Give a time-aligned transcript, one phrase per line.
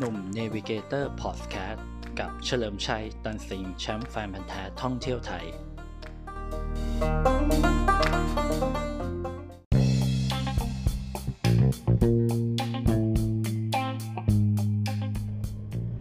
[0.00, 1.86] หนุ่ม Navigator Podcast
[2.18, 5.46] กับเฉลิมชัย ตันสิงแชมป์แฟนพันธุ์แท้ท่องเที่ยวไทย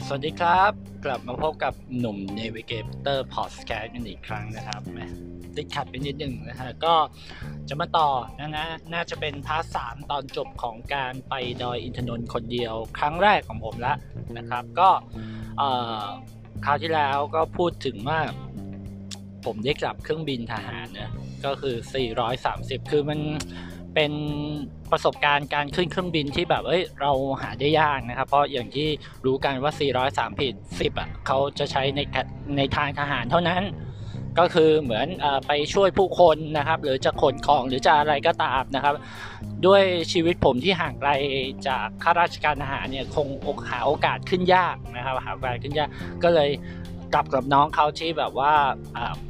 [0.06, 0.72] สวัสดีครับ
[1.06, 4.82] กลับมาพบกับหนุ่ม Navigator Podcast กันอีกครั้งนะครับ
[5.58, 6.96] ติดขัดไปนิดหนึ่งนะฮะก็
[7.70, 13.94] จะมาต่อนะนะน่าจะเป็น part สามตอนจบของการไปดอยอินทนนท์คนเดียว ครั้งแรกของผมละ
[14.38, 14.90] นะครับ ก็
[16.66, 18.20] คราวที่แล้วก็พูดถึงว่า
[19.46, 21.12] ผมได้กลับเครื่องบินทหารนะ
[21.46, 21.76] ก็คือ
[22.34, 23.20] 430 คือมัน
[23.96, 24.12] เป็น
[24.92, 28.88] ประสบการณ์การขึ้นเครื่องบินที่แบบเอ้ยเราหาได้ยากนะครับ เพราะอย่างที่
[29.26, 29.72] รู้กันว่า
[30.36, 32.00] 430อะเขาจะใช้ใน
[32.58, 33.64] ในทางทหารเท่านั้น
[34.40, 38.94] ก็คือเหมือนอไปช่วยผู้คนนะครับ หรือจะขนของหรือจะอะไรก็ตามนะครับ
[39.66, 41.12] ด้วยชีวิตผมที่ห่างไกล
[41.68, 45.90] จากข้าราชการทหารเนี่ยคงอกหาโอกาสขึ้นยากนะครับหาโอกาสขึ้นยาก
[46.24, 46.50] ก็เลย
[47.14, 48.54] กลับกับน้องเขาที่แบบว่า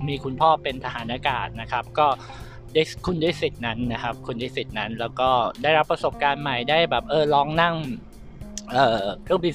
[0.08, 2.08] มีคุณพ่อเป็นทหารอากาศนะครับ ก็
[2.74, 5.30] ได้คุณได้สิทธิ์นั้นนะครับ คุณได้สิทธิ์นั้น แล้วก็
[5.64, 7.76] ได้รับประสบการณ์ใหม่ได้แบบเออลองนั่ง
[8.74, 9.54] เออเครื่องบิน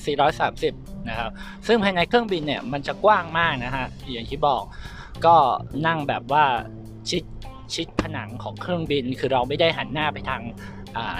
[0.53, 1.31] 430 นะครับ
[1.67, 4.63] ซึ่งภายในเครื่องบินเนี่ยมันจะกว้างมากนะฮะ อย่างที่บอก
[5.27, 5.37] ก็
[5.87, 6.45] นั่งแบบว่า
[7.11, 7.23] ชิด
[7.75, 10.43] ชิดผนังของเครื่องบิน คือเราไม่ได้หันหน้าไปทาง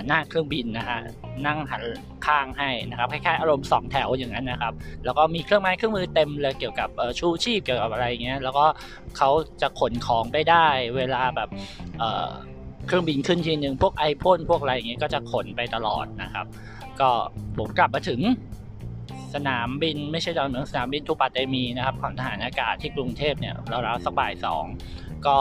[0.07, 1.01] หน้าเครื่องบินนะฮะ
[1.47, 1.83] นั่งหัน
[2.27, 8.65] ข้างให้นะครับคล้ายๆอารมณ์สองแถวอย่างนั้นนะครับ แล้วก็มีเครื่องไม้เครื่องมือเต็มเลยเกี่ยวกับชูชีพเกี่ยวกับอะไรเงี้ยแล้วก็
[9.17, 11.49] เขาจะขนของไปได้ เวลาแบบ
[12.87, 16.47] เครื่องบินขึ้นทีหนึ่งพวกไอพ่นพวกอะไรเงี้ยก็จะขนไปตลอดนะครับ
[17.01, 17.11] ก็
[17.59, 18.21] ผมกลับมาถึง
[19.35, 24.65] สนามบินไม่ใช่ดอนเมืองสนามบินทุปาเตมีนะครับของทหารอากาศที่กรุงเทพเนี่ยเราเราสักบ่ายสอง
[25.27, 25.37] ก็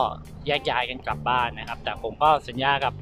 [0.47, 2.93] แยกย้ายกันกลับบ้านนะครับ แต่ผมก็สัญญากับ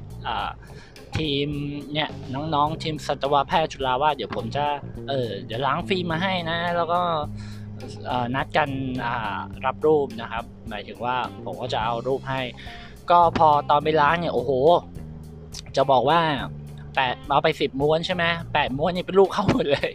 [1.18, 1.48] ทีม
[1.92, 2.08] เนี่ย
[2.54, 4.64] น้องๆ ทีมสัตวแพทย์จุฬาว่าเดี๋ยวผมจะ
[5.08, 7.00] เออเดี๋ยวล้างฟิล์มมาให้นะ แล้วก็
[8.34, 8.68] นัดกัน
[9.66, 12.40] รับรูปนะครับ หมายถึงว่าผมก็จะเอารูปให้
[13.10, 14.50] ก็พอตอนไปล้างเนี่ยโอ้โห
[15.76, 16.20] จะบอกว่า
[16.94, 18.24] แปดเอาไปสิบม้วนใช่ไหม
[18.54, 19.88] แปดม้วนนี่เป็นลูกเข้าหมดเลย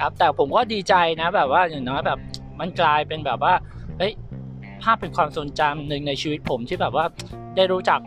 [0.00, 2.18] ครับแต่ผมก็ดีใจนะแบบว่าอย่างน้อยแบบ
[2.60, 3.54] มันกลายเป็นแบบว่า
[3.98, 4.12] เฮ้ย
[4.82, 7.06] ภาพเป็นความทรงจำหนึ่งในชีวิตผมที่แบบว่า
[7.56, 8.00] ได้รู้จัก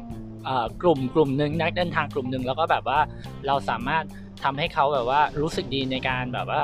[0.81, 2.99] กลุ่มกลุ่มหนึ่งนักเดินทางกลุ่มหนึ่งแล้วก็แบบว่า
[3.47, 4.03] เราสามารถ
[4.43, 6.61] ทำให้เขาแบบว่ารู้สึกดีในการแบบว่า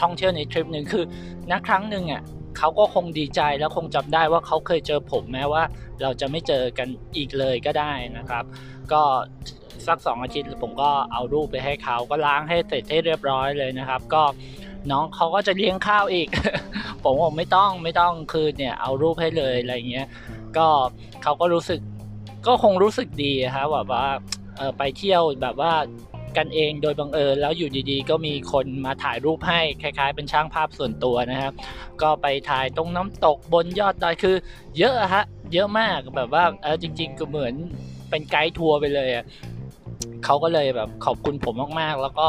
[0.00, 1.04] ท่องเที่ยวในทริปหนึ่งคือ
[1.52, 2.22] นักครั้งหนึ่งอะ
[2.58, 5.62] เขาก็คงดีใจแล้วคงจำได้ว่าเขาเคยเจอผมแม้ว่า
[6.02, 8.44] เราจะไม่เจอกันอีกเลยก็ได้นะครับ
[8.92, 9.02] ก็
[9.86, 14.22] สักสองอาทิตย์ผมก็เอารูปไปให้เขาก็ล้างให้เสร็จให้เรียบร้อยเลยนะครับ ก็
[14.90, 16.28] น้องเขาก็จะเลี้ยงข้าวอีก
[17.02, 20.06] ผมบอกไม่ต้องไม่ต้องคือเนี่ยเอารูปให้เลยอะไรเงี้ย
[20.56, 20.68] ก็
[21.22, 21.80] เขาก็รู้สึก
[22.46, 24.06] ก็คงรู้สึกดีครับแบบว่า
[24.78, 25.72] ไปเที่ยวแบบว่า
[26.36, 31.52] กันเองโดยบังเอิญแล้วอยู่ดีๆ ก็มีคนมาถ่ายรูปให้คล้ายๆ เป็นช่างภาพส่วนตัวนะครับ
[32.02, 34.36] ก็ไปถ่ายตรงน้ำตกบนยอดดอยคือ
[34.78, 37.54] เยอะฮะเยอะมากแบบว่าเออจริงๆก็เหมือน
[38.10, 39.24] เป็นไกด์ทัวร์ไปเลยอะ
[40.24, 42.26] เขาก็เลยแบบขอบคุณผมมากๆ แล้วก็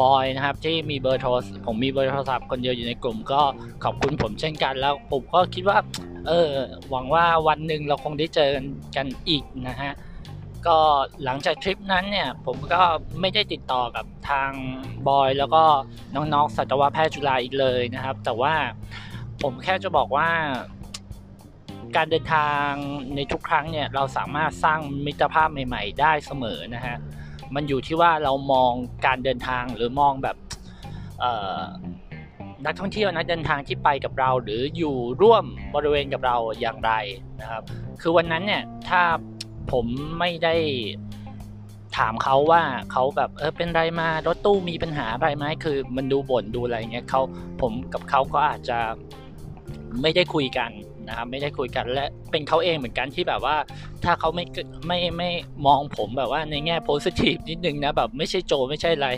[0.00, 1.30] บอยนะครับที่มีเบอร์โทร
[1.66, 3.40] ผมมีเบอร์โทรศัพท์คนเดียวอยู่ในกลุ่ม ก็
[3.84, 5.78] ขอบคุณผมเช่นกัน แล้วผมก็คิดว่า
[6.28, 6.50] เออ
[6.90, 8.50] หวังว่าวันหนึ่งเราคงได้เจอ
[8.96, 9.92] กันอีกนะฮะ
[10.66, 10.78] ก็
[11.24, 12.82] หลังจากทริปนั้นเนี่ยผมก็
[13.20, 14.50] ไม่ได้ติดต่อกับทาง
[15.08, 15.64] บอยแล้วก็
[16.14, 18.54] น้องๆสัตวแพทย์จุฬาอีกเลยนะครับ แต่ว่า
[19.42, 20.28] ผมแค่จะบอกว่า
[21.96, 22.70] การเดินทาง
[23.14, 26.96] ในทุกครั้งเนี่ยเราสามารถสร้างมิตรภาพใหม่ ๆ ได้เสมอนะฮะ
[27.54, 28.72] มันอยู่ที่ว่าเรามอง
[29.06, 30.36] การเดินทางหรือมองแบบ
[32.66, 36.92] นักท่องเที่ยวนักเดินทางที่ไปกับเรา หรืออยู่ร่วมบริเวณกับเราอย่างไร
[37.40, 37.62] นะครับ
[38.00, 39.02] คือวันนั้นเนี่ยถ้า
[39.72, 39.86] ผม
[40.18, 40.56] ไม่ได้
[41.96, 42.62] ถามเขาว่า
[42.92, 47.22] เขาแบบเออเป็นไรมารถตู้มีปัญหาอะไรไหมคือ มันดูบ่นดูอะไรเงี้ยเขา
[47.60, 48.78] ผมกับเขาก็อาจจะ
[50.02, 50.70] ไม่ได้คุยกัน
[51.10, 53.56] นะครับไม่ได้คุยกันและเป็นเขาเองเหมือนกันที่แบบว่า
[54.04, 54.44] ถ้าเขาไม่
[54.86, 55.30] ไม่ไม่
[55.66, 59.08] มองผมแบบว่าในแง่โพสิทีฟนิดนึงนะแบบไม่ใช่โจไม่ใช่อะไร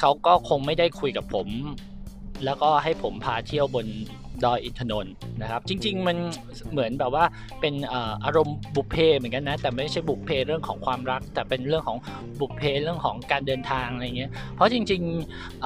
[0.00, 1.48] เขาก็คงไม่ได้คุยกับผม
[2.44, 3.86] แล้วก็ให้ผมพาเที่ยวบน
[4.44, 6.16] ดอยอินทนนท์นะครับ จริง ๆ มัน
[6.72, 7.24] เหมือนแบบว่า
[7.60, 7.74] เป็น
[8.24, 11.98] อารมณ์บุพเพเหมือนกันนะ แต่ไม่ใช่บุพเพเรื่องของความรัก แต่เป็นเรื่องของ
[12.40, 15.02] บุพเพเรื่องของการเดินทางอะไรเงี้ย เพราะจริง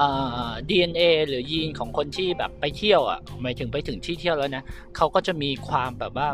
[0.03, 4.63] ๆ DNA หรือยีนของคนที่แบบไปเที่ยวอะหมายถึงไปถึงที่เที่ยวแล้วนะ
[4.97, 6.27] เขาก็จะมีความแบบว่า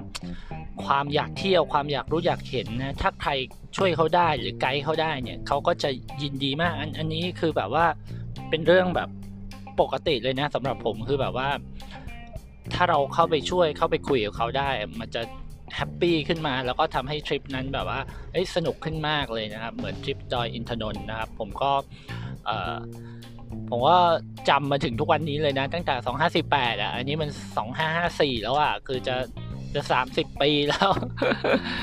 [0.85, 3.31] ความอยากเที่ยวความอยากรู้อยากเห็นนะถ้าใคร
[3.77, 5.89] ช่วยเขาได้หรือไกด์เขาได้เนี่ยเขาก็จะ
[6.21, 7.85] ยินดีมากอันอันนี้คือแบบว่า
[8.49, 9.09] เป็นเรื่องแบบ
[9.81, 11.49] ปกติเลยนะสำหรับผมคือแบบว่า
[12.75, 14.69] ถ้าเราเข้าไปช่วยเข้าไปคุยกับเขาได้
[14.99, 15.21] มันจะ
[15.75, 17.99] แฮปปี้ขึ้นมา แล้วก็ทำให้ทริปนั้นแบบว่า
[18.55, 21.71] สนุกขึ้นมากเลยนะครับ เหมือนทริปดอยอินทนนท์นะครับ ผมก็
[23.69, 23.97] ผมว่า
[24.49, 25.95] จำมาถึงทุกวันนี้เลยนะ ตั้งแต่
[26.43, 27.29] 2548 อะ อันนี้มัน
[27.87, 29.15] 2554 แล้วอะ คือจะ
[29.75, 29.81] จะ
[30.13, 30.89] 30 ปีแล้ว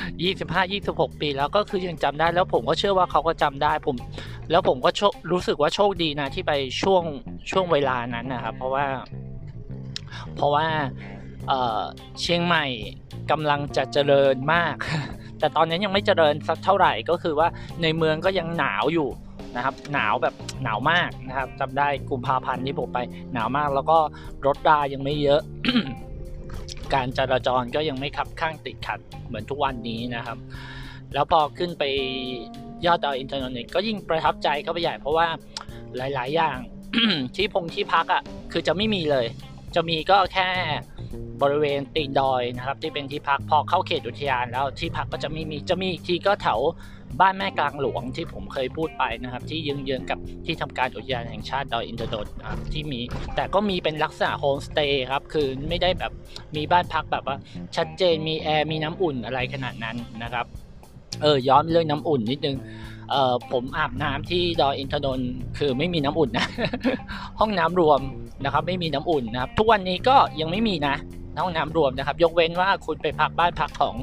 [0.07, 3.95] 25 26 ปีแล้วก็คือยังจำได้ แล้วผมก็เชื่อว่าเขาก็จำได้ผม
[4.51, 4.89] แล้วผมก็
[5.31, 7.03] รู้สึกว่าโชคดีนะที่ไปช่วง
[7.51, 8.85] ช่วงเวลานั้นนะครับ เพราะว่า
[10.35, 10.67] เพราะว่า
[12.21, 12.65] เชียงใหม่
[13.31, 14.75] กำลังจะเจริญมาก
[15.39, 17.47] แต่ตอนนี้ยังไม่เจริญสักเท่าไหร่ก็คือว่า
[17.83, 19.09] ในเมืองก็ยังหนาวอยู่
[19.55, 22.99] นะครับ หนาวแบบหนาวมากนะครับจำได้กุมภาพันธ์ที่ผมไป
[23.33, 23.97] หนาวมากแล้วก็
[24.45, 25.41] รถรายังไม่เยอะ
[26.93, 30.37] การจราจรก็ยังไม่ขับข้างติดขัดเหมือนทุกวันนี้นะครับ
[31.13, 31.83] แล้วพอขึ้นไป
[32.85, 35.27] ยอดดอยอินทนนท์ก็ยิ่งประทับใจเข้าไปใหญ่เพราะว่า
[35.97, 36.57] หลาย ๆ อย่าง
[37.35, 38.21] ที่พงที่พักอะ
[38.51, 39.25] คือจะไม่มีเลย
[39.75, 40.49] จะมีก็แค่
[41.41, 46.59] บริเวณตีนดอยนะครับ ที่เป็นที่พักพอเข้าเขตอุทยานแล้วที่พักก็จะไม่มีจะมีอีกทีก็แถว
[47.21, 52.33] บ้านแม่กลางหลวงที่ผมเคยพูดไปนะครับ ที่เยื้องๆกับที่ทำการอุทยานแห่งชาติดอยอินทนนท์
[52.73, 53.01] ที่มี
[53.35, 56.11] แต่ก็มีเป็นลักษณะโฮมสเตย์ครับ คือไม่ได้แบบ
[56.55, 57.37] มีบ้านพักแบบว่า
[57.75, 60.45] ชัดเจนมีแอร์มีน้ำอุ่นอะไรขนาดนั้นนะครับ
[61.21, 62.57] เออย้อนเรื่องน้ำอุ่นนิดนึง
[63.09, 66.47] เอ่อผมอาบน้ำที่ดอยอินทนนท์คือไม่มีน้ำอุ่นนะ
[67.39, 68.01] ห้องน้ำรวม
[68.45, 70.95] นะครับ ไม่มีน้ำอุ่นนะครับทุกวันนี้ก็ยังไม่มีนะ
[71.43, 73.95] ห้องน้ำรวมนะครับ ยกเว้นว่าคุณไปพักบ้านพักของ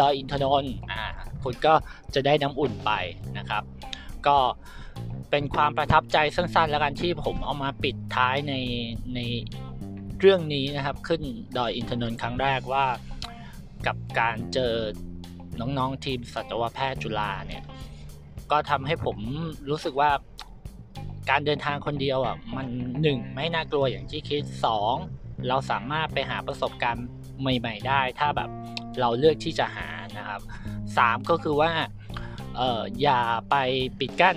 [0.00, 1.02] ดอยอินทนนท์อ่า
[1.44, 1.74] คุณก็
[2.14, 2.90] จะได้น้ำอุ่นไป
[3.38, 3.62] นะครับ
[4.26, 4.36] ก็
[5.30, 8.54] เป็นความประทับใจสั้นๆ แล้วกันที่ผมเอามาปิดท้ายใน
[9.14, 9.20] ใน
[10.20, 11.22] เรื่องนี้นะครับ ขึ้น
[11.58, 12.86] ดอยอินทนนท์ครั้งแรกว่า
[13.86, 14.74] กับการเจอ
[15.60, 17.62] น้องๆทีมสัตวแพทย์จุฬาเนี่ย
[18.54, 19.18] ก็ทำให้ผม
[19.70, 20.10] รู้สึกว่า
[21.30, 22.66] การเดินทางคนเดียวอะมัน
[23.02, 24.94] หนึ่งไม่น่ากลัวอย่างที่คิดสอง
[25.48, 27.06] เราสามารถไปหาประสบการณ์
[27.40, 28.50] ใหม่ ๆ ได้ ถ้าแบบ
[29.00, 30.40] เราเลือกที่จะหานะครับ
[30.96, 31.72] สามก็คือว่า
[32.56, 33.20] เอออย่า
[33.50, 33.56] ไป
[34.00, 34.36] ปิดกั้น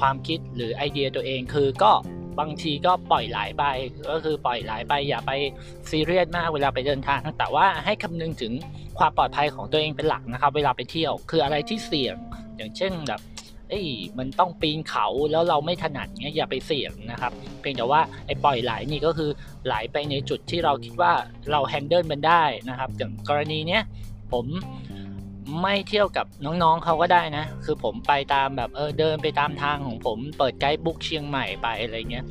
[0.00, 1.92] ความคิดหรือไอเดียตัวเองคือก็
[2.40, 3.64] บางทีก็ปล่อยหลายไป
[4.10, 5.32] ก็คือปล่อยหลายไป อย่าไป
[5.90, 8.52] ซีเรียสมากเวลาไปเดินทาง แต่ว่าให้คำนึงถึง
[8.98, 12.16] ความปลอดภัยของตัวเองเป็นหลักนะครับ เวลาไปเที่ยว คืออะไรที่เสี่ยง
[12.56, 13.20] อย่างเช่นแบบ
[13.68, 13.86] เอ้ย
[14.18, 19.30] มันต้องปีนเขาแล้วเราไม่ถนัดเงี้ยอย่าไปเสี่ยงนะครับ เพียงแต่ว่าไอ้ปล่อยไหลนี่ก็คือ
[19.66, 21.12] ไหลไปในจุดที่เราคิดว่า
[21.50, 23.82] เราแฮนเดิลมันได้นะครับอย่างกรณีเนี้ย
[24.32, 24.46] ผม
[25.62, 32.24] ไม่เที่ยวกับน้องๆเขาก็ได้นะ คือผมไปตามแบบเออเดินไปตามทางของผมเปิดไกด์บุ๊กเชียงใหม่ไปอะไรเงี้ย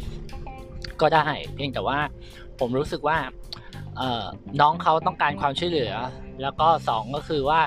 [1.02, 2.00] ก็ได้ เพียงแต่ว่า
[2.60, 3.18] ผมรู้สึกว่า
[4.62, 5.94] น้องเขาต้องการความช่วยเหลือ
[6.42, 7.62] แล้วก็ 2 ก็คือว่า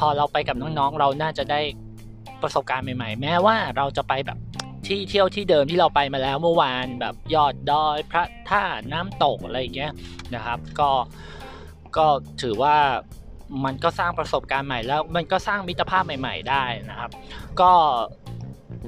[0.00, 1.60] พอเราไปกับน้องๆ เราน่าจะได้
[2.42, 4.38] ประสบการณ์ใหม่ๆ แม้ว่าเราจะไปแบบ
[4.86, 8.62] ที่เที่ยวที่เดิมที่เราไปมาแล้วเมื่อวานแบบยอดดอยพระท่า
[8.92, 9.92] น้ำตกอะไรอย่างเงี้ย
[10.34, 10.90] นะครับ ก็
[11.96, 12.06] ก็
[12.42, 12.76] ถือว่า
[13.64, 17.10] มันก็สร้างประสบการณ์ใหม่แล้วมันก็สร้างมิตรภาพใหม่ ๆ ได้นะครับ
[17.60, 17.72] ก็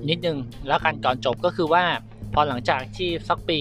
[0.09, 0.39] นิดนึง
[0.69, 1.85] แล้วกันก่อนจบก็คือว่า
[2.35, 3.59] พอหลังจากที่สักปี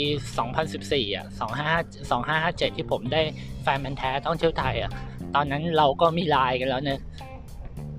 [0.57, 1.25] 2014 อะ
[1.69, 3.21] 25 2557 ที่ผมได้
[3.63, 4.91] แฟนมันแท้ต้องเที่ยวไทยอะ
[5.35, 6.99] ตอนนั้นเราก็มีไลน์กันแล้วเนาะ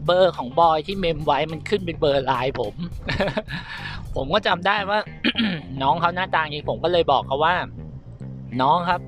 [0.07, 2.75] เบอร์ของบอยที่เมมไว้มันขึ้นเป็นเบอร์ไลน์ผม
[4.17, 4.99] ผมก็จำได้ว่า
[5.83, 7.55] น้องเขาหน้าตาอย่างนี้ผมก็เลยบอกเขาว่า
[8.63, 9.01] น้องครับ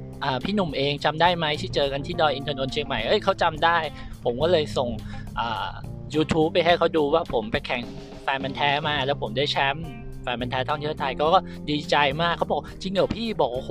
[0.44, 3.76] พี่หนุ่มเองจำได้ไหมที่เจอกันที่ดอยอินทนนท์เชียงใหม่เอ้ยเขาจำได้
[4.24, 4.88] ผมก็เลยส่ง
[6.14, 7.82] YouTube ไปให้เขาดูว่าผมไปแข่ง
[8.22, 9.86] แฟนมันแท้มาแล้วผมได้แชมป์
[10.22, 11.26] แฟนมันแท้ท่องเที่ยวไทยก็
[11.70, 13.70] ดีใจมากเขาบอกจริงเหรอพี่บอกโอ้โห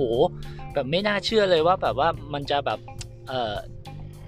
[0.74, 2.78] แบบไม่น่าเชื่อเลยว่าแบบว่ามันจะแบบ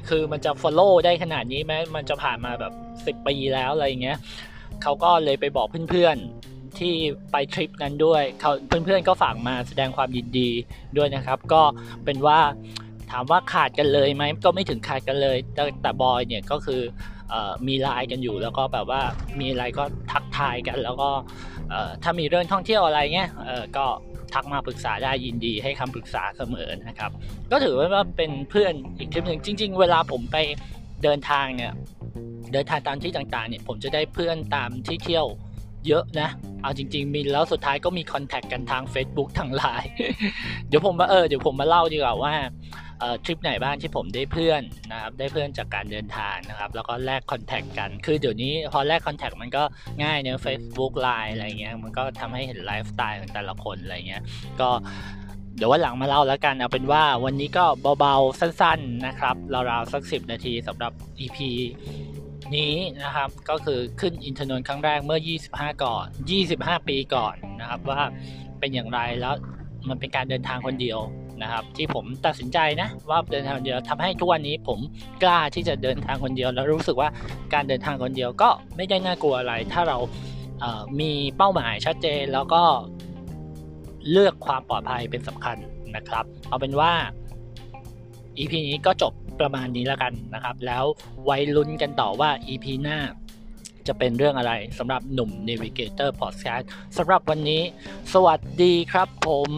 [0.08, 2.72] คือมันจะ follow ได้ขนาดนี้แม้มันจะผ่านมาแบบ
[3.06, 4.18] สิบปีแล้วอะไรเงี้ย
[4.82, 6.94] เขาก็เลยไปบอกเพื่อนๆที่
[7.32, 10.50] ไปทริปนั้นด้วยเขาเพื่อนๆก็ฝากมาแสดงความยินดี
[10.96, 11.62] ด้วยนะครับ ก็
[12.04, 12.38] เป็นว่า
[13.10, 16.82] ถามว่าขาดกันเลยไหมก็ไม่ถึงขาดกันเลย แต่แต่บอยเนี่ยก็คือ
[17.66, 19.00] มีไลน์กันอยู่แล้วก็แบบว่า
[19.40, 21.10] มีอะไรก็ทักทายกัน แล้วก็
[22.02, 23.30] ถ้ามีเรื่องท่องเที่ยวอะไรเงี้ย
[23.76, 23.86] ก็
[24.34, 27.10] ทักมาปรึกษาได้ยินดีให้คำปรึกษาเสมอนะครับ
[27.50, 30.36] ก็ถือว่าเป็นเพื่อนอีกทริปหนึ่งจริง ๆ เวลาผมไป
[31.02, 31.72] เดินทางเนี่ย
[32.52, 35.26] เดินทางตามที่ต่างๆเนี่ยผมจะได้เพื่อนตามที่เที่ยว
[35.86, 36.28] เยอะนะ
[36.62, 39.90] เอาจริง ๆ มีแล้วสุดท้ายก็มีคอนแทคกันทาง Facebook ทางไลน์
[40.68, 42.34] เดี๋ยวผมมาเออเดี๋ยวผมมาเล่าดีกว่าว่า
[43.24, 44.62] ทริปไหนบ้างที่ผมได้เพื่อน
[44.92, 49.62] นะครับได้เพื่อนจากการเดินทางนะครับแล้วก็แลกคอนแทคกัน คือเดี๋ยวนี้พอแลกคอนแทคมันก็
[50.02, 54.22] ง่ายเนอะ Facebook ไลน์อะไรเงี้ยมันก็ทำให้เห็นไลฟ์สไตล์ของแต่ละคนอะไรเงี้ย
[54.60, 54.68] ก็
[55.56, 57.64] เดี๋ยววันหลังมาเล่าแล้วกันเอาเป็นว่าวันนี้ก็
[58.00, 59.36] เบาๆสั้นๆนะครับ
[59.70, 61.38] ราวๆสักสินาทีสำหรับ EP
[62.56, 66.06] นี้นะครับก็คือขึ้นอินทอร์เน็ตครั้งแรกเมื่อ 25 ก่อน
[66.46, 68.00] 25 ปีก่อนนะครับว่า
[68.60, 69.34] เป็นอย่างไรแล้ว
[69.88, 70.98] มันเป็นการเดินทางคนเดียว
[71.42, 74.78] นะครับ ที่ผมตัดสินใจนะว่าเดินทางคนเดียวทำให้ทุกวันนี้ผม
[75.22, 77.08] กล้าที่จะเดินทางคนเดียว แล้วรู้สึกว่า
[77.54, 79.98] การเดินทางคนเดียวก็ไม่ได้น่ากลัวอะไร ถ้าเรา
[81.00, 82.62] มีเป้าหมายชัดเจนแล้วก็
[84.10, 85.56] เลือกความปลอดภัยเป็นสำคัญ
[85.96, 86.92] นะครับ เอาเป็นว่า
[88.38, 90.84] EP นี้ก็จบประมาณนี้แล้วกันนะครับ แล้ว
[91.24, 92.98] ไว้ลุ้นกันต่อว่า EP หน้า
[93.86, 96.64] จะเป็นเรื่องอะไรสำหรับหนุ่ม Navigator Podcast
[96.98, 97.62] สำหรับวันนี้
[98.12, 99.50] สวัสดีครับผม